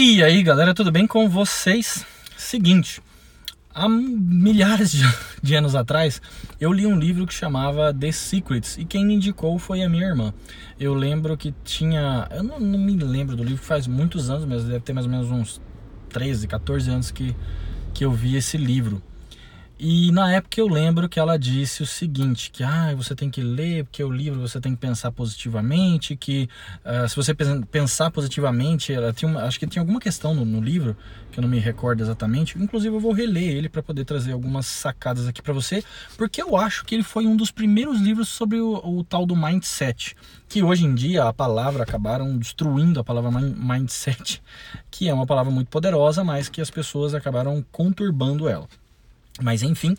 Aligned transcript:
E 0.00 0.22
aí 0.22 0.44
galera, 0.44 0.72
tudo 0.72 0.92
bem 0.92 1.08
com 1.08 1.28
vocês? 1.28 2.06
Seguinte, 2.36 3.02
há 3.74 3.88
milhares 3.88 4.92
de, 5.42 5.56
anos 5.56 5.74
atrás 5.74 6.22
eu 6.60 6.72
li 6.72 6.86
um 6.86 6.96
livro 6.96 7.26
que 7.26 7.34
chamava 7.34 7.92
The 7.92 8.12
Secrets 8.12 8.78
e 8.78 8.84
quem 8.84 9.04
me 9.04 9.14
indicou 9.14 9.58
foi 9.58 9.82
a 9.82 9.88
minha 9.88 10.06
irmã. 10.06 10.32
Eu 10.78 10.94
lembro 10.94 11.36
que 11.36 11.52
tinha. 11.64 12.28
Eu 12.30 12.44
não, 12.44 12.60
não 12.60 12.78
me 12.78 12.94
lembro 12.94 13.34
do 13.34 13.42
livro, 13.42 13.60
faz 13.60 13.88
muitos 13.88 14.30
anos, 14.30 14.44
mas 14.44 14.62
deve 14.62 14.78
ter 14.78 14.92
mais 14.92 15.04
ou 15.04 15.10
menos 15.10 15.32
uns 15.32 15.60
13, 16.10 16.46
14 16.46 16.90
anos 16.90 17.10
que, 17.10 17.34
que 17.92 18.04
eu 18.04 18.12
vi 18.12 18.36
esse 18.36 18.56
livro. 18.56 19.02
E 19.80 20.10
na 20.10 20.32
época 20.32 20.60
eu 20.60 20.66
lembro 20.66 21.08
que 21.08 21.20
ela 21.20 21.38
disse 21.38 21.84
o 21.84 21.86
seguinte, 21.86 22.50
que 22.50 22.64
ah, 22.64 22.92
você 22.96 23.14
tem 23.14 23.30
que 23.30 23.40
ler, 23.40 23.84
porque 23.84 24.02
o 24.02 24.10
livro 24.10 24.40
você 24.40 24.60
tem 24.60 24.74
que 24.74 24.80
pensar 24.80 25.12
positivamente, 25.12 26.16
que 26.16 26.48
uh, 26.84 27.08
se 27.08 27.14
você 27.14 27.32
pensar 27.32 28.10
positivamente, 28.10 28.92
ela 28.92 29.14
uma, 29.22 29.44
acho 29.44 29.56
que 29.56 29.68
tinha 29.68 29.80
alguma 29.80 30.00
questão 30.00 30.34
no, 30.34 30.44
no, 30.44 30.60
livro, 30.60 30.96
que 31.30 31.38
eu 31.38 31.42
não 31.42 31.48
me 31.48 31.60
recordo 31.60 32.02
exatamente, 32.02 32.58
inclusive 32.58 32.92
eu 32.92 32.98
vou 32.98 33.12
reler 33.12 33.56
ele 33.56 33.68
para 33.68 33.80
poder 33.80 34.04
trazer 34.04 34.32
algumas 34.32 34.66
sacadas 34.66 35.28
aqui 35.28 35.40
para 35.40 35.54
você, 35.54 35.84
porque 36.16 36.42
eu 36.42 36.56
acho 36.56 36.84
que 36.84 36.96
ele 36.96 37.04
foi 37.04 37.24
um 37.24 37.36
dos 37.36 37.52
primeiros 37.52 38.00
livros 38.00 38.28
sobre 38.28 38.60
o, 38.60 38.80
o, 38.84 39.04
tal 39.04 39.24
do 39.24 39.36
mindset, 39.36 40.16
que 40.48 40.60
hoje 40.60 40.86
em 40.86 40.94
dia 40.94 41.22
a 41.22 41.32
palavra 41.32 41.84
acabaram 41.84 42.36
destruindo 42.36 42.98
a 42.98 43.04
palavra 43.04 43.30
mindset, 43.30 44.42
que 44.90 45.08
é 45.08 45.14
uma 45.14 45.26
palavra 45.26 45.52
muito 45.52 45.68
poderosa, 45.68 46.24
mas 46.24 46.48
que 46.48 46.60
as 46.60 46.68
pessoas 46.68 47.14
acabaram 47.14 47.64
conturbando 47.70 48.48
ela. 48.48 48.66
Mas 49.40 49.62
enfim, 49.62 49.94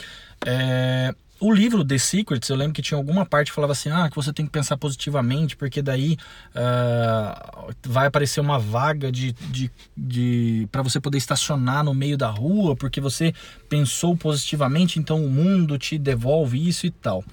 é, 0.45 1.13
o 1.39 1.53
livro 1.53 1.85
The 1.85 1.97
Secrets, 1.97 2.49
eu 2.49 2.55
lembro 2.55 2.73
que 2.73 2.81
tinha 2.81 2.97
alguma 2.97 3.25
parte 3.25 3.47
que 3.47 3.55
falava 3.55 3.71
assim, 3.71 3.89
ah, 3.89 4.09
que 4.09 4.15
você 4.15 4.33
tem 4.33 4.45
que 4.45 4.51
pensar 4.51 4.77
positivamente, 4.77 5.55
porque 5.55 5.81
daí 5.81 6.17
uh, 6.53 7.73
vai 7.83 8.07
aparecer 8.07 8.41
uma 8.41 8.59
vaga 8.59 9.09
de, 9.09 9.31
de, 9.31 9.71
de 9.95 10.67
para 10.69 10.81
você 10.81 10.99
poder 10.99 11.17
estacionar 11.17 11.83
no 11.83 11.93
meio 11.93 12.17
da 12.17 12.27
rua, 12.27 12.75
porque 12.75 12.99
você 12.99 13.33
pensou 13.69 14.17
positivamente, 14.17 14.99
então 14.99 15.23
o 15.23 15.29
mundo 15.29 15.77
te 15.77 15.97
devolve 15.97 16.67
isso 16.67 16.85
e 16.85 16.91
tal. 16.91 17.23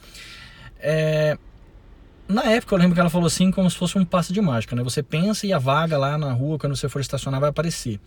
É, 0.79 1.37
na 2.29 2.45
época 2.45 2.77
eu 2.77 2.79
lembro 2.79 2.95
que 2.95 3.01
ela 3.01 3.11
falou 3.11 3.27
assim 3.27 3.51
como 3.51 3.69
se 3.69 3.77
fosse 3.77 3.99
um 3.99 4.05
passo 4.05 4.33
de 4.33 4.41
mágica, 4.41 4.77
né? 4.77 4.85
Você 4.85 5.03
pensa 5.03 5.49
e 5.49 5.53
a 5.53 5.59
vaga 5.59 5.99
lá 5.99 6.17
na 6.17 6.33
rua, 6.33 6.59
quando 6.59 6.77
você 6.77 6.89
for 6.89 7.01
estacionar, 7.01 7.41
vai 7.41 7.51
aparecer. 7.51 7.99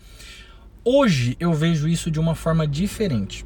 Hoje 0.85 1.35
eu 1.41 1.53
vejo 1.53 1.89
isso 1.89 2.09
de 2.09 2.21
uma 2.21 2.35
forma 2.35 2.65
diferente. 2.65 3.45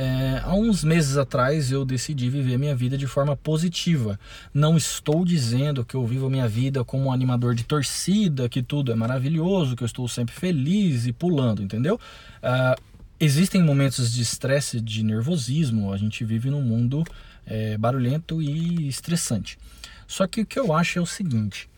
É, 0.00 0.40
há 0.44 0.54
uns 0.54 0.84
meses 0.84 1.16
atrás 1.16 1.72
eu 1.72 1.84
decidi 1.84 2.30
viver 2.30 2.56
minha 2.56 2.76
vida 2.76 2.96
de 2.96 3.08
forma 3.08 3.36
positiva. 3.36 4.16
Não 4.54 4.76
estou 4.76 5.24
dizendo 5.24 5.84
que 5.84 5.96
eu 5.96 6.06
vivo 6.06 6.30
minha 6.30 6.46
vida 6.46 6.84
como 6.84 7.06
um 7.06 7.12
animador 7.12 7.52
de 7.52 7.64
torcida, 7.64 8.48
que 8.48 8.62
tudo 8.62 8.92
é 8.92 8.94
maravilhoso, 8.94 9.74
que 9.74 9.82
eu 9.82 9.86
estou 9.86 10.06
sempre 10.06 10.32
feliz 10.32 11.04
e 11.04 11.12
pulando, 11.12 11.64
entendeu? 11.64 11.96
Uh, 11.96 12.80
existem 13.18 13.60
momentos 13.60 14.12
de 14.12 14.22
estresse, 14.22 14.80
de 14.80 15.02
nervosismo. 15.02 15.92
A 15.92 15.96
gente 15.96 16.24
vive 16.24 16.48
num 16.48 16.62
mundo 16.62 17.02
é, 17.44 17.76
barulhento 17.76 18.40
e 18.40 18.86
estressante. 18.86 19.58
Só 20.06 20.28
que 20.28 20.42
o 20.42 20.46
que 20.46 20.60
eu 20.60 20.72
acho 20.72 21.00
é 21.00 21.02
o 21.02 21.06
seguinte: 21.06 21.68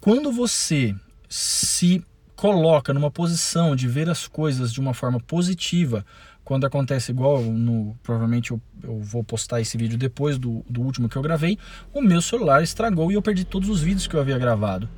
quando 0.00 0.32
você 0.32 0.96
se 1.28 2.02
coloca 2.34 2.94
numa 2.94 3.10
posição 3.10 3.76
de 3.76 3.86
ver 3.86 4.08
as 4.08 4.26
coisas 4.26 4.72
de 4.72 4.80
uma 4.80 4.94
forma 4.94 5.20
positiva, 5.20 6.06
quando 6.48 6.64
acontece 6.64 7.12
igual 7.12 7.42
no 7.42 7.94
provavelmente 8.02 8.52
eu, 8.52 8.60
eu, 8.82 8.98
vou 9.00 9.22
postar 9.22 9.60
esse 9.60 9.76
vídeo 9.76 9.98
depois 9.98 10.38
do, 10.38 10.64
do 10.66 10.80
último 10.80 11.06
que 11.06 11.16
eu 11.16 11.20
gravei 11.20 11.58
o 11.92 12.00
meu 12.00 12.22
celular 12.22 12.62
estragou 12.62 13.12
e 13.12 13.16
eu 13.16 13.20
perdi 13.20 13.44
todos 13.44 13.68
os 13.68 13.82
vídeos 13.82 14.06
que 14.06 14.16
eu 14.16 14.20
havia 14.20 14.38
gravado 14.38 14.88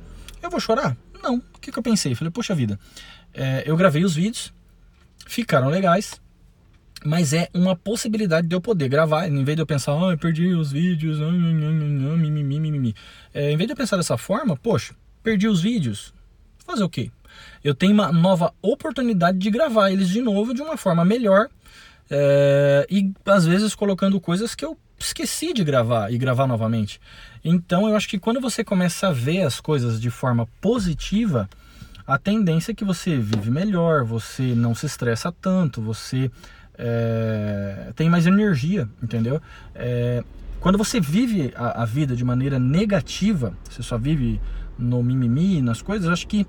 eu 0.41 0.49
vou 0.49 0.61
chorar 0.61 0.95
não 1.21 1.39
o 1.53 1.59
que, 1.59 1.69
que 1.69 1.77
eu 1.77 1.83
pensei 1.83 2.15
falei 2.15 2.31
poxa 2.31 2.55
vida 2.55 2.79
é, 3.33 3.63
eu 3.65 3.75
gravei 3.75 4.05
os 4.05 4.15
vídeos 4.15 4.53
ficaram 5.27 5.67
legais 5.67 6.21
mas 7.03 7.33
é 7.33 7.49
uma 7.53 7.75
possibilidade 7.75 8.47
de 8.47 8.55
eu 8.55 8.61
poder 8.61 8.87
gravar, 8.87 9.27
em 9.27 9.43
vez 9.43 9.55
de 9.55 9.63
eu 9.63 9.65
pensar, 9.65 9.93
ah, 9.93 10.11
eu 10.11 10.17
perdi 10.19 10.53
os 10.53 10.71
vídeos, 10.71 11.19
ah, 11.19 11.31
mimimi. 11.31 12.93
É, 13.33 13.51
em 13.51 13.57
vez 13.57 13.65
de 13.65 13.73
eu 13.73 13.75
pensar 13.75 13.97
dessa 13.97 14.19
forma, 14.19 14.55
poxa, 14.55 14.93
perdi 15.23 15.47
os 15.47 15.61
vídeos, 15.61 16.13
fazer 16.63 16.83
o 16.83 16.89
quê? 16.89 17.09
Eu 17.63 17.75
tenho 17.75 17.93
uma 17.93 18.11
nova 18.11 18.53
oportunidade 18.61 19.37
de 19.37 19.49
gravar 19.49 19.91
eles 19.91 20.09
de 20.09 20.21
novo 20.21 20.53
de 20.53 20.61
uma 20.61 20.77
forma 20.77 21.05
melhor 21.05 21.47
é, 22.09 22.85
e 22.89 23.11
às 23.25 23.45
vezes 23.45 23.73
colocando 23.73 24.19
coisas 24.19 24.53
que 24.53 24.65
eu 24.65 24.77
esqueci 24.99 25.53
de 25.53 25.63
gravar 25.63 26.11
e 26.11 26.17
gravar 26.17 26.45
novamente. 26.45 26.99
Então 27.43 27.87
eu 27.87 27.95
acho 27.95 28.07
que 28.07 28.19
quando 28.19 28.39
você 28.39 28.63
começa 28.63 29.07
a 29.07 29.11
ver 29.11 29.41
as 29.41 29.59
coisas 29.59 29.99
de 29.99 30.09
forma 30.09 30.47
positiva, 30.59 31.49
a 32.05 32.17
tendência 32.17 32.71
é 32.71 32.75
que 32.75 32.83
você 32.83 33.17
vive 33.17 33.49
melhor, 33.49 34.03
você 34.03 34.53
não 34.55 34.75
se 34.75 34.85
estressa 34.85 35.31
tanto, 35.31 35.81
você 35.81 36.29
é, 36.77 37.91
tem 37.95 38.09
mais 38.09 38.27
energia, 38.27 38.89
entendeu? 39.01 39.41
É, 39.73 40.23
quando 40.59 40.77
você 40.77 40.99
vive 40.99 41.53
a, 41.55 41.83
a, 41.83 41.85
vida 41.85 42.15
de 42.15 42.23
maneira 42.23 42.59
negativa, 42.59 43.53
você 43.69 43.81
só 43.81 43.97
vive 43.97 44.39
no 44.77 45.01
mimimi, 45.01 45.61
nas 45.61 45.81
coisas, 45.81 46.05
eu 46.05 46.13
acho 46.13 46.27
que 46.27 46.45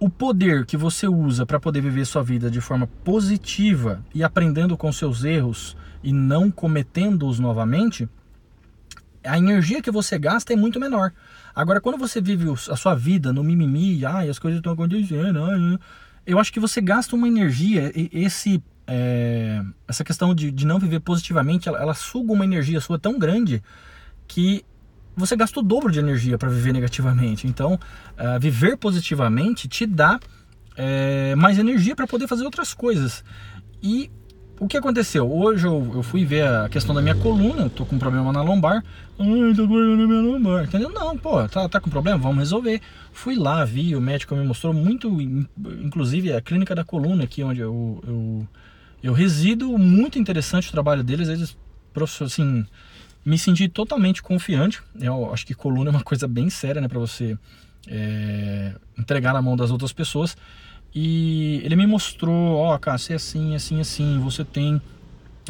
o 0.00 0.08
poder 0.08 0.64
que 0.64 0.78
você 0.78 1.06
usa 1.06 1.44
para 1.44 1.60
poder 1.60 1.82
viver 1.82 2.06
sua 2.06 2.22
vida 2.22 2.50
de 2.50 2.60
forma 2.60 2.86
positiva 3.04 4.02
e 4.14 4.24
aprendendo 4.24 4.74
com 4.74 4.90
seus 4.90 5.24
erros 5.24 5.76
e 6.02 6.10
não 6.10 6.50
cometendo-os 6.50 7.38
novamente, 7.38 8.08
a 9.22 9.36
energia 9.36 9.82
que 9.82 9.90
você 9.90 10.18
gasta 10.18 10.54
é 10.54 10.56
muito 10.56 10.80
menor. 10.80 11.12
Agora, 11.54 11.82
quando 11.82 11.98
você 11.98 12.18
vive 12.18 12.46
a 12.50 12.76
sua 12.76 12.94
vida 12.94 13.30
no 13.30 13.44
mimimi, 13.44 14.02
ai, 14.06 14.30
as 14.30 14.38
coisas 14.38 14.58
estão 14.58 14.72
acontecendo, 14.72 15.78
eu 16.26 16.38
acho 16.38 16.50
que 16.50 16.60
você 16.60 16.80
gasta 16.80 17.14
uma 17.14 17.28
energia, 17.28 17.92
esse, 17.94 18.62
é, 18.86 19.62
essa 19.86 20.02
questão 20.02 20.34
de, 20.34 20.50
de 20.50 20.66
não 20.66 20.78
viver 20.78 21.00
positivamente, 21.00 21.68
ela, 21.68 21.78
ela 21.78 21.94
suga 21.94 22.32
uma 22.32 22.44
energia 22.44 22.80
sua 22.80 22.98
tão 22.98 23.18
grande 23.18 23.62
que 24.26 24.64
você 25.20 25.36
gasta 25.36 25.60
o 25.60 25.62
dobro 25.62 25.92
de 25.92 25.98
energia 25.98 26.36
para 26.36 26.48
viver 26.48 26.72
negativamente. 26.72 27.46
Então, 27.46 27.74
uh, 27.74 28.40
viver 28.40 28.76
positivamente 28.76 29.68
te 29.68 29.86
dá 29.86 30.18
é, 30.76 31.34
mais 31.34 31.58
energia 31.58 31.94
para 31.94 32.06
poder 32.06 32.26
fazer 32.26 32.44
outras 32.44 32.72
coisas. 32.72 33.22
E 33.82 34.10
o 34.58 34.68
que 34.68 34.76
aconteceu? 34.76 35.30
Hoje 35.30 35.66
eu, 35.66 35.90
eu, 35.94 36.02
fui 36.02 36.24
ver 36.24 36.46
a 36.46 36.68
questão 36.68 36.94
da 36.94 37.00
minha 37.00 37.14
coluna, 37.14 37.70
tô 37.70 37.86
com 37.86 37.96
um 37.96 37.98
problema 37.98 38.32
na 38.32 38.42
lombar. 38.42 38.84
Ai, 39.18 39.54
tô 39.54 39.66
com 39.66 39.74
na 39.74 40.06
minha 40.06 40.22
lombar. 40.22 40.64
Entendeu? 40.64 40.90
Não, 40.90 41.16
pô, 41.16 41.46
tá, 41.48 41.68
tá 41.68 41.80
com 41.80 41.90
problema? 41.90 42.18
Vamos 42.18 42.38
resolver. 42.38 42.80
Fui 43.12 43.36
lá, 43.36 43.64
vi, 43.64 43.96
o 43.96 44.00
médico 44.00 44.34
me 44.36 44.46
mostrou 44.46 44.72
muito, 44.72 45.18
inclusive 45.82 46.32
a 46.32 46.40
clínica 46.40 46.74
da 46.74 46.84
coluna 46.84 47.24
aqui 47.24 47.42
onde 47.42 47.60
eu, 47.60 48.02
eu, 48.06 48.48
eu 49.02 49.12
resido, 49.12 49.76
muito 49.78 50.18
interessante 50.18 50.68
o 50.68 50.72
trabalho 50.72 51.02
deles. 51.02 51.28
Eles, 51.28 51.56
assim, 52.20 52.64
me 53.24 53.38
senti 53.38 53.68
totalmente 53.68 54.22
confiante. 54.22 54.82
Eu 55.00 55.32
acho 55.32 55.46
que 55.46 55.54
coluna 55.54 55.90
é 55.90 55.92
uma 55.92 56.02
coisa 56.02 56.26
bem 56.26 56.48
séria, 56.50 56.80
né, 56.80 56.88
para 56.88 56.98
você 56.98 57.36
é, 57.86 58.74
entregar 58.98 59.32
na 59.32 59.42
mão 59.42 59.56
das 59.56 59.70
outras 59.70 59.92
pessoas. 59.92 60.36
E 60.94 61.60
ele 61.64 61.76
me 61.76 61.86
mostrou, 61.86 62.56
ó, 62.56 62.74
oh, 62.74 62.78
cara, 62.78 62.98
você 62.98 63.12
é 63.12 63.16
assim, 63.16 63.54
assim, 63.54 63.80
assim, 63.80 64.18
você 64.18 64.44
tem 64.44 64.80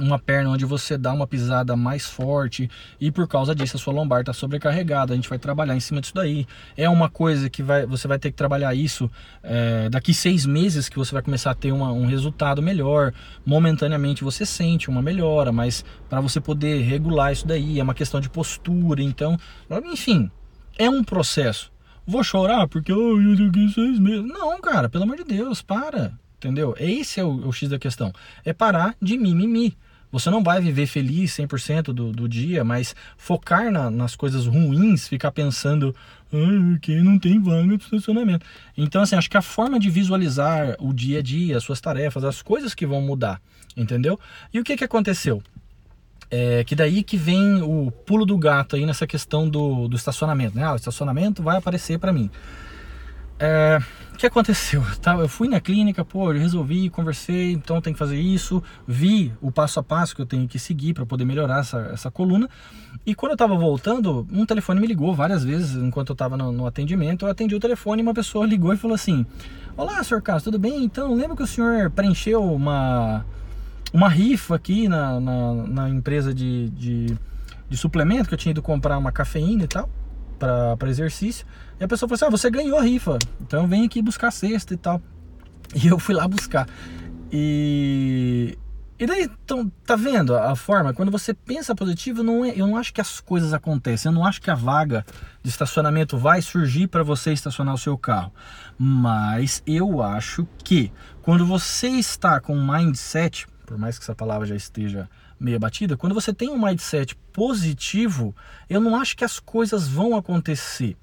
uma 0.01 0.19
perna 0.19 0.51
onde 0.51 0.65
você 0.65 0.97
dá 0.97 1.13
uma 1.13 1.27
pisada 1.27 1.77
mais 1.77 2.07
forte 2.07 2.71
e 3.01 3.11
por 3.11 3.29
causa 3.29 3.55
disso 3.55 3.77
a 3.77 3.81
sua 3.81 3.93
lombar 3.93 4.21
está 4.21 4.33
sobrecarregada. 4.33 5.13
A 5.13 5.17
gente 5.17 5.29
vai 5.29 5.39
trabalhar 5.39 5.77
em 5.77 5.81
cima 5.81 6.01
disso 6.01 6.15
daí. 6.15 6.47
É 6.77 6.89
uma 6.89 7.09
coisa 7.09 7.49
que 7.49 7.63
vai, 7.63 7.87
você 7.87 8.09
vai 8.09 8.19
ter 8.19 8.31
que 8.31 8.37
trabalhar 8.37 8.75
isso 8.75 9.11
é, 9.43 9.89
daqui 9.89 10.13
seis 10.15 10.47
meses 10.47 10.89
que 10.89 10.99
você 10.99 11.13
vai 11.13 11.23
começar 11.23 11.51
a 11.51 11.55
ter 11.55 11.73
uma, 11.73 11.93
um 11.93 12.07
resultado 12.07 12.63
melhor. 12.63 13.13
Momentaneamente 13.45 14.25
você 14.25 14.45
sente 14.47 14.89
uma 14.89 15.03
melhora, 15.03 15.53
mas 15.53 15.85
para 16.09 16.21
você 16.21 16.41
poder 16.41 16.83
regular 16.83 17.33
isso 17.33 17.47
daí 17.47 17.79
é 17.79 17.83
uma 17.83 17.95
questão 17.95 18.21
de 18.21 18.29
postura. 18.29 19.03
Então, 19.03 19.37
enfim, 19.93 20.31
é 20.79 20.89
um 20.89 21.05
processo. 21.05 21.71
Vou 22.07 22.25
chorar 22.25 22.67
porque 22.67 22.93
oh, 22.93 23.21
eu 23.21 23.53
tenho 23.53 23.71
seis 23.71 23.99
meses. 23.99 24.25
Não, 24.25 24.61
cara, 24.61 24.89
pelo 24.89 25.05
amor 25.05 25.17
de 25.17 25.25
Deus, 25.25 25.63
para. 25.63 26.13
Entendeu? 26.37 26.75
Esse 26.79 27.21
é 27.21 27.25
o, 27.25 27.49
o 27.49 27.53
X 27.53 27.69
da 27.69 27.79
questão. 27.79 28.13
É 28.45 28.53
parar 28.53 28.97
de 29.01 29.19
mimimi. 29.19 29.77
Você 30.13 30.29
não 30.29 30.43
vai 30.43 30.61
viver 30.61 30.87
feliz 30.87 31.33
100% 31.37 31.93
do, 31.93 32.13
do 32.13 32.29
dia, 32.29 32.65
mas 32.65 32.95
focar 33.17 33.71
na, 33.71 33.91
nas 33.91 34.17
coisas 34.17 34.47
ruins, 34.47 35.07
ficar 35.07 35.31
pensando, 35.31 35.95
ah, 36.33 36.79
que 36.81 37.01
não 37.01 37.19
tem 37.19 37.41
vaga 37.41 37.77
de 37.77 37.85
estacionamento. 37.85 38.45
Então, 38.77 39.03
assim, 39.03 39.17
acho 39.17 39.31
que 39.31 39.37
a 39.37 39.43
forma 39.43 39.79
de 39.79 39.89
visualizar 39.89 40.77
o 40.81 40.93
dia 40.93 41.21
a 41.21 41.23
dia, 41.23 41.57
as 41.57 41.65
suas 41.65 41.81
tarefas, 41.81 42.25
as 42.25 42.43
coisas 42.43 42.75
que 42.75 42.87
vão 42.87 43.01
mudar, 43.01 43.41
entendeu? 43.77 44.19
E 44.53 44.59
o 44.59 44.65
que, 44.65 44.77
que 44.77 44.85
aconteceu? 44.85 45.43
É, 46.31 46.63
que 46.63 46.77
daí 46.77 47.03
que 47.03 47.17
vem 47.17 47.61
o 47.63 47.91
pulo 47.91 48.25
do 48.25 48.39
gato 48.39 48.77
aí 48.77 48.87
nessa 48.87 49.07
questão 49.07 49.49
do, 49.49 49.89
do 49.89 49.97
estacionamento, 49.97 50.57
né? 50.57 50.65
Ah, 50.65 50.73
o 50.73 50.77
estacionamento 50.77 51.43
vai 51.43 51.57
aparecer 51.57 51.99
para 51.99 52.13
mim. 52.13 52.31
É, 53.43 53.81
o 54.13 54.19
que 54.19 54.27
aconteceu? 54.27 54.85
Tá, 55.01 55.15
eu 55.15 55.29
fui 55.29 55.49
na 55.49 55.59
clínica, 55.59 56.05
pô, 56.05 56.31
eu 56.31 56.39
resolvi, 56.39 56.91
conversei, 56.91 57.53
então 57.53 57.81
tem 57.81 57.95
que 57.95 57.99
fazer 57.99 58.19
isso, 58.19 58.63
vi 58.87 59.33
o 59.41 59.51
passo 59.51 59.81
a 59.81 59.83
passo 59.83 60.15
que 60.15 60.21
eu 60.21 60.27
tenho 60.27 60.47
que 60.47 60.59
seguir 60.59 60.93
para 60.93 61.07
poder 61.07 61.25
melhorar 61.25 61.61
essa, 61.61 61.79
essa 61.91 62.11
coluna. 62.11 62.47
E 63.07 63.15
quando 63.15 63.33
eu 63.33 63.39
tava 63.39 63.57
voltando, 63.57 64.29
um 64.31 64.45
telefone 64.45 64.79
me 64.79 64.87
ligou 64.87 65.15
várias 65.15 65.43
vezes 65.43 65.75
enquanto 65.75 66.11
eu 66.11 66.17
tava 66.17 66.37
no, 66.37 66.53
no 66.53 66.67
atendimento. 66.67 67.25
Eu 67.25 67.31
atendi 67.31 67.55
o 67.55 67.61
telefone 67.61 68.03
e 68.03 68.05
uma 68.05 68.13
pessoa 68.13 68.45
ligou 68.45 68.75
e 68.75 68.77
falou 68.77 68.95
assim: 68.95 69.25
Olá, 69.75 70.05
senhor 70.05 70.21
Carlos, 70.21 70.45
tudo 70.45 70.59
bem? 70.59 70.85
Então, 70.85 71.15
lembra 71.15 71.35
que 71.35 71.43
o 71.43 71.47
senhor 71.47 71.89
preencheu 71.89 72.45
uma, 72.45 73.25
uma 73.91 74.11
rifa 74.11 74.55
aqui 74.55 74.87
na, 74.87 75.19
na, 75.19 75.55
na 75.55 75.89
empresa 75.89 76.35
de, 76.35 76.69
de, 76.71 77.07
de 77.71 77.77
suplemento 77.79 78.29
que 78.29 78.35
eu 78.35 78.39
tinha 78.39 78.51
ido 78.51 78.61
comprar 78.61 78.99
uma 78.99 79.11
cafeína 79.11 79.65
e 79.65 79.69
tal? 79.69 79.89
Para 80.41 80.89
exercício. 80.89 81.47
E 81.79 81.85
a 81.85 81.89
pessoa 81.89 82.09
falou 82.09 82.17
assim: 82.17 82.25
ah, 82.25 82.31
você 82.31 82.51
ganhou 82.51 82.79
a 82.79 82.83
rifa, 82.83 83.19
então 83.41 83.67
vem 83.69 83.85
aqui 83.85 84.01
buscar 84.01 84.31
cesta 84.31 84.75
e 84.75 84.77
tal. 84.77 85.01
E 85.75 85.87
eu 85.87 85.99
fui 85.99 86.15
lá 86.15 86.27
buscar. 86.27 86.67
E. 87.31 88.59
E 88.99 89.07
daí, 89.07 89.31
então, 89.45 89.73
tá 89.87 89.97
vendo 89.97 90.37
a 90.37 90.55
forma? 90.55 90.93
Quando 90.93 91.11
você 91.11 91.33
pensa 91.33 91.75
positivo, 91.75 92.23
não 92.23 92.45
é, 92.45 92.51
eu 92.51 92.67
não 92.67 92.77
acho 92.77 92.93
que 92.93 93.01
as 93.01 93.19
coisas 93.19 93.55
acontecem. 93.55 94.11
Eu 94.11 94.15
não 94.15 94.27
acho 94.27 94.43
que 94.43 94.51
a 94.51 94.55
vaga 94.55 95.07
de 95.43 95.49
estacionamento 95.49 96.19
vai 96.19 96.43
surgir 96.43 96.87
para 96.87 97.03
você 97.03 97.33
estacionar 97.33 97.75
o 97.75 97.79
seu 97.79 97.97
carro. 97.97 98.31
Mas 98.79 99.63
eu 99.67 100.03
acho 100.03 100.47
que 100.63 100.93
quando 101.23 101.47
você 101.47 101.89
está 101.89 102.41
com 102.41 102.55
um 102.55 102.71
mindset, 102.71 103.47
por 103.71 103.79
mais 103.79 103.97
que 103.97 104.03
essa 104.03 104.17
palavra 104.17 104.49
já 104.49 104.57
esteja 104.57 105.09
meia 105.39 105.57
batida, 105.57 105.97
quando 105.97 106.13
você 106.13 106.35
tem 106.35 106.51
um 106.51 106.61
mindset 106.61 107.15
positivo, 107.33 108.35
eu 108.69 108.81
não 108.81 108.97
acho 108.97 109.17
que 109.17 109.25
as 109.25 109.39
coisas 109.39 109.87
vão 109.87 110.17
acontecer, 110.17 110.97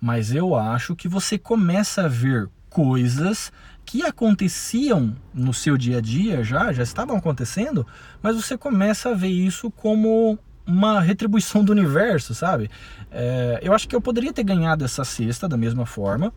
mas 0.00 0.32
eu 0.32 0.54
acho 0.54 0.94
que 0.94 1.08
você 1.08 1.36
começa 1.36 2.04
a 2.04 2.08
ver 2.08 2.48
coisas 2.70 3.52
que 3.84 4.04
aconteciam 4.04 5.16
no 5.34 5.52
seu 5.52 5.76
dia 5.76 5.98
a 5.98 6.00
dia 6.00 6.44
já, 6.44 6.72
já 6.72 6.84
estavam 6.84 7.16
acontecendo, 7.16 7.84
mas 8.22 8.36
você 8.36 8.56
começa 8.56 9.10
a 9.10 9.14
ver 9.14 9.26
isso 9.26 9.68
como 9.68 10.38
uma 10.64 11.00
retribuição 11.00 11.64
do 11.64 11.72
universo, 11.72 12.36
sabe? 12.36 12.70
É, 13.10 13.58
eu 13.64 13.74
acho 13.74 13.88
que 13.88 13.96
eu 13.96 14.00
poderia 14.00 14.32
ter 14.32 14.44
ganhado 14.44 14.84
essa 14.84 15.04
cesta 15.04 15.48
da 15.48 15.56
mesma 15.56 15.86
forma 15.86 16.32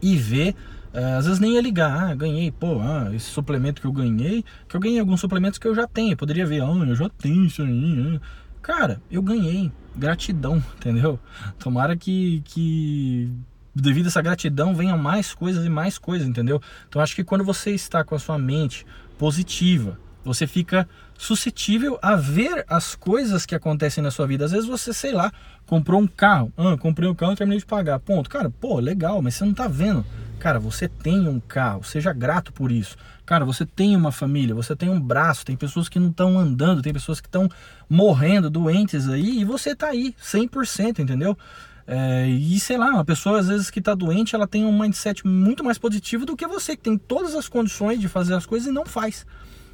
e 0.00 0.16
ver 0.16 0.56
às 0.92 1.26
vezes 1.26 1.40
nem 1.40 1.54
ia 1.54 1.60
ligar, 1.60 2.10
ah, 2.10 2.14
ganhei, 2.14 2.50
pô, 2.50 2.80
ah, 2.80 3.10
esse 3.14 3.26
suplemento 3.26 3.80
que 3.80 3.86
eu 3.86 3.92
ganhei, 3.92 4.44
que 4.68 4.76
eu 4.76 4.80
ganhei 4.80 4.98
alguns 4.98 5.20
suplementos 5.20 5.58
que 5.58 5.66
eu 5.66 5.74
já 5.74 5.86
tenho, 5.86 6.12
eu 6.12 6.16
poderia 6.16 6.46
ver, 6.46 6.62
ah, 6.62 6.84
eu 6.86 6.96
já 6.96 7.08
tenho 7.08 7.44
isso 7.44 7.62
aí. 7.62 8.16
Ah. 8.16 8.20
Cara, 8.62 9.00
eu 9.10 9.22
ganhei, 9.22 9.70
gratidão, 9.94 10.56
entendeu? 10.76 11.18
Tomara 11.58 11.96
que, 11.96 12.42
que 12.44 13.30
devido 13.74 14.06
a 14.06 14.08
essa 14.08 14.22
gratidão 14.22 14.74
venham 14.74 14.98
mais 14.98 15.34
coisas 15.34 15.64
e 15.64 15.68
mais 15.68 15.98
coisas, 15.98 16.26
entendeu? 16.26 16.60
Então 16.88 17.00
acho 17.00 17.14
que 17.14 17.22
quando 17.22 17.44
você 17.44 17.72
está 17.72 18.02
com 18.02 18.14
a 18.14 18.18
sua 18.18 18.38
mente 18.38 18.86
positiva, 19.18 19.98
você 20.24 20.46
fica 20.46 20.88
suscetível 21.16 21.98
a 22.02 22.16
ver 22.16 22.64
as 22.68 22.94
coisas 22.94 23.46
que 23.46 23.54
acontecem 23.54 24.02
na 24.02 24.10
sua 24.10 24.26
vida. 24.26 24.44
Às 24.44 24.52
vezes 24.52 24.66
você, 24.66 24.92
sei 24.92 25.12
lá, 25.12 25.32
comprou 25.64 26.00
um 26.00 26.06
carro, 26.06 26.52
ah, 26.56 26.76
comprei 26.76 27.08
um 27.08 27.14
carro 27.14 27.32
e 27.32 27.36
terminei 27.36 27.58
de 27.58 27.66
pagar, 27.66 27.98
ponto. 28.00 28.28
Cara, 28.28 28.50
pô, 28.50 28.80
legal, 28.80 29.22
mas 29.22 29.34
você 29.34 29.44
não 29.44 29.54
tá 29.54 29.68
vendo 29.68 30.04
Cara, 30.46 30.60
você 30.60 30.86
tem 30.86 31.26
um 31.26 31.40
carro, 31.40 31.82
seja 31.82 32.12
grato 32.12 32.52
por 32.52 32.70
isso. 32.70 32.96
Cara, 33.24 33.44
você 33.44 33.66
tem 33.66 33.96
uma 33.96 34.12
família, 34.12 34.54
você 34.54 34.76
tem 34.76 34.88
um 34.88 35.00
braço, 35.00 35.44
tem 35.44 35.56
pessoas 35.56 35.88
que 35.88 35.98
não 35.98 36.10
estão 36.10 36.38
andando, 36.38 36.80
tem 36.80 36.92
pessoas 36.92 37.20
que 37.20 37.26
estão 37.26 37.50
morrendo, 37.90 38.48
doentes 38.48 39.08
aí, 39.08 39.40
e 39.40 39.44
você 39.44 39.74
tá 39.74 39.88
aí, 39.88 40.14
100%, 40.22 41.00
entendeu? 41.00 41.36
É, 41.84 42.28
e 42.28 42.60
sei 42.60 42.78
lá, 42.78 42.90
uma 42.90 43.04
pessoa 43.04 43.40
às 43.40 43.48
vezes 43.48 43.70
que 43.70 43.80
está 43.80 43.92
doente, 43.92 44.36
ela 44.36 44.46
tem 44.46 44.64
um 44.64 44.78
mindset 44.78 45.26
muito 45.26 45.64
mais 45.64 45.78
positivo 45.78 46.24
do 46.24 46.36
que 46.36 46.46
você, 46.46 46.76
que 46.76 46.84
tem 46.84 46.96
todas 46.96 47.34
as 47.34 47.48
condições 47.48 47.98
de 47.98 48.06
fazer 48.06 48.34
as 48.34 48.46
coisas 48.46 48.68
e 48.68 48.72
não 48.72 48.86
faz, 48.86 49.26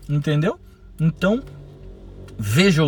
entendeu? 0.09 0.59
Então, 0.99 1.43
veja 2.39 2.83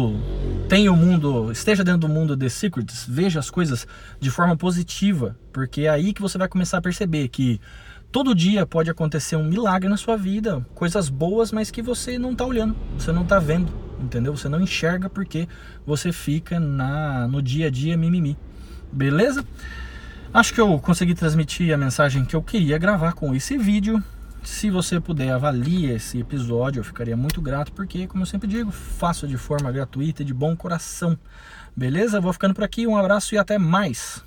tenha 0.68 0.90
o 0.90 0.96
mundo, 0.96 1.52
esteja 1.52 1.84
dentro 1.84 2.00
do 2.00 2.08
mundo 2.08 2.36
de 2.36 2.48
secrets, 2.48 3.06
veja 3.08 3.38
as 3.38 3.50
coisas 3.50 3.86
de 4.18 4.30
forma 4.30 4.56
positiva, 4.56 5.36
porque 5.52 5.82
é 5.82 5.88
aí 5.88 6.12
que 6.12 6.22
você 6.22 6.38
vai 6.38 6.48
começar 6.48 6.78
a 6.78 6.82
perceber 6.82 7.28
que 7.28 7.60
todo 8.10 8.34
dia 8.34 8.66
pode 8.66 8.90
acontecer 8.90 9.36
um 9.36 9.44
milagre 9.44 9.88
na 9.88 9.96
sua 9.96 10.16
vida, 10.16 10.64
coisas 10.74 11.08
boas, 11.08 11.52
mas 11.52 11.70
que 11.70 11.82
você 11.82 12.18
não 12.18 12.32
está 12.32 12.44
olhando, 12.44 12.74
você 12.98 13.12
não 13.12 13.22
está 13.22 13.38
vendo, 13.38 13.72
entendeu? 14.00 14.36
Você 14.36 14.48
não 14.48 14.60
enxerga 14.60 15.10
porque 15.10 15.48
você 15.86 16.12
fica 16.12 16.58
na 16.58 17.28
no 17.28 17.42
dia 17.42 17.66
a 17.66 17.70
dia 17.70 17.96
mimimi. 17.96 18.36
Beleza? 18.92 19.44
Acho 20.32 20.54
que 20.54 20.60
eu 20.60 20.78
consegui 20.78 21.14
transmitir 21.14 21.72
a 21.72 21.76
mensagem 21.76 22.24
que 22.24 22.34
eu 22.34 22.42
queria 22.42 22.78
gravar 22.78 23.12
com 23.12 23.34
esse 23.34 23.56
vídeo. 23.56 24.02
Se 24.44 24.70
você 24.70 25.00
puder 25.00 25.30
avalie 25.32 25.90
esse 25.90 26.20
episódio, 26.20 26.80
eu 26.80 26.84
ficaria 26.84 27.16
muito 27.16 27.40
grato, 27.40 27.72
porque, 27.72 28.06
como 28.06 28.22
eu 28.22 28.26
sempre 28.26 28.46
digo, 28.46 28.70
faço 28.70 29.26
de 29.26 29.38
forma 29.38 29.72
gratuita 29.72 30.20
e 30.20 30.24
de 30.24 30.34
bom 30.34 30.54
coração. 30.54 31.18
Beleza? 31.74 32.20
Vou 32.20 32.32
ficando 32.32 32.52
por 32.54 32.62
aqui, 32.62 32.86
um 32.86 32.96
abraço 32.96 33.34
e 33.34 33.38
até 33.38 33.56
mais! 33.56 34.22